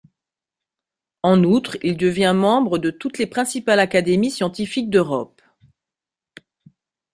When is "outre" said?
1.43-1.77